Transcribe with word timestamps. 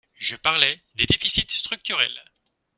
Je 0.17 0.35
parlais 0.35 0.81
des 0.95 1.05
déficits 1.05 1.45
structurels 1.51 2.19